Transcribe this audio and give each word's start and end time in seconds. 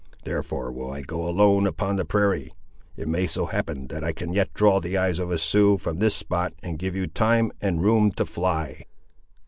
Therefore 0.23 0.71
will 0.71 0.89
I 0.89 1.01
go 1.01 1.27
alone 1.27 1.67
upon 1.67 1.95
the 1.95 2.05
prairie. 2.05 2.55
It 2.97 3.07
may 3.07 3.27
so 3.27 3.45
happen, 3.45 3.85
that 3.89 4.03
I 4.03 4.13
can 4.13 4.33
yet 4.33 4.51
draw 4.51 4.79
the 4.79 4.97
eyes 4.97 5.19
of 5.19 5.29
a 5.29 5.37
Sioux 5.37 5.77
from 5.77 5.99
this 5.99 6.15
spot 6.15 6.53
and 6.63 6.79
give 6.79 6.95
you 6.95 7.05
time 7.05 7.51
and 7.61 7.83
room 7.83 8.11
to 8.13 8.25
fly." 8.25 8.85